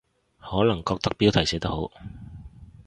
[0.39, 1.91] 可能覺得標題寫得好